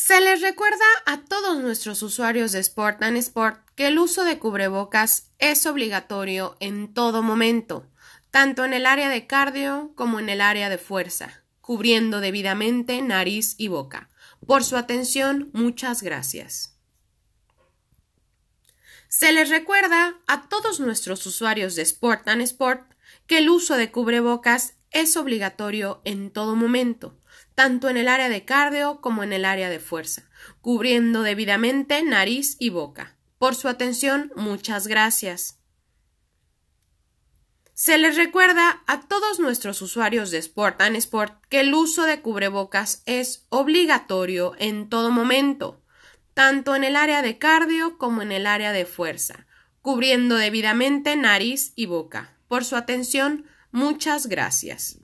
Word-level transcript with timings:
Se 0.00 0.20
les 0.20 0.40
recuerda 0.42 0.84
a 1.06 1.24
todos 1.24 1.58
nuestros 1.58 2.02
usuarios 2.02 2.52
de 2.52 2.60
Sport 2.60 3.02
and 3.02 3.16
Sport 3.16 3.68
que 3.74 3.88
el 3.88 3.98
uso 3.98 4.22
de 4.22 4.38
cubrebocas 4.38 5.32
es 5.40 5.66
obligatorio 5.66 6.56
en 6.60 6.94
todo 6.94 7.20
momento, 7.20 7.84
tanto 8.30 8.64
en 8.64 8.74
el 8.74 8.86
área 8.86 9.08
de 9.08 9.26
cardio 9.26 9.90
como 9.96 10.20
en 10.20 10.28
el 10.28 10.40
área 10.40 10.68
de 10.68 10.78
fuerza, 10.78 11.42
cubriendo 11.60 12.20
debidamente 12.20 13.02
nariz 13.02 13.56
y 13.58 13.66
boca. 13.66 14.08
Por 14.46 14.62
su 14.62 14.76
atención, 14.76 15.50
muchas 15.52 16.00
gracias. 16.00 16.78
Se 19.08 19.32
les 19.32 19.48
recuerda 19.48 20.14
a 20.28 20.48
todos 20.48 20.78
nuestros 20.78 21.26
usuarios 21.26 21.74
de 21.74 21.82
Sport 21.82 22.28
and 22.28 22.42
Sport 22.42 22.88
que 23.26 23.38
el 23.38 23.50
uso 23.50 23.76
de 23.76 23.90
cubrebocas 23.90 24.74
es 24.90 25.16
obligatorio 25.16 26.00
en 26.04 26.30
todo 26.30 26.56
momento, 26.56 27.18
tanto 27.54 27.88
en 27.88 27.96
el 27.96 28.08
área 28.08 28.28
de 28.28 28.44
cardio 28.44 29.00
como 29.00 29.22
en 29.22 29.32
el 29.32 29.44
área 29.44 29.68
de 29.68 29.80
fuerza, 29.80 30.28
cubriendo 30.60 31.22
debidamente 31.22 32.02
nariz 32.02 32.56
y 32.58 32.70
boca. 32.70 33.16
Por 33.38 33.54
su 33.54 33.68
atención, 33.68 34.32
muchas 34.36 34.86
gracias. 34.86 35.58
Se 37.74 37.96
les 37.96 38.16
recuerda 38.16 38.82
a 38.88 39.02
todos 39.02 39.38
nuestros 39.38 39.80
usuarios 39.82 40.32
de 40.32 40.38
Sport 40.38 40.80
and 40.80 40.96
Sport 40.96 41.44
que 41.48 41.60
el 41.60 41.72
uso 41.74 42.06
de 42.06 42.20
cubrebocas 42.20 43.02
es 43.06 43.46
obligatorio 43.50 44.54
en 44.58 44.88
todo 44.88 45.12
momento, 45.12 45.80
tanto 46.34 46.74
en 46.74 46.82
el 46.82 46.96
área 46.96 47.22
de 47.22 47.38
cardio 47.38 47.96
como 47.96 48.20
en 48.20 48.32
el 48.32 48.48
área 48.48 48.72
de 48.72 48.84
fuerza, 48.84 49.46
cubriendo 49.80 50.34
debidamente 50.34 51.14
nariz 51.14 51.72
y 51.76 51.86
boca. 51.86 52.36
Por 52.48 52.64
su 52.64 52.74
atención, 52.74 53.46
muchas 53.72 54.26
gracias. 54.26 54.98